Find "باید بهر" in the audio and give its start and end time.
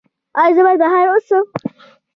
0.65-1.07